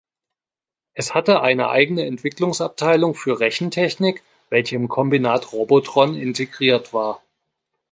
[0.95, 7.21] Es hatte eine eigene Entwicklungsabteilung für Rechentechnik, welche im Kombinat Robotron integriert war.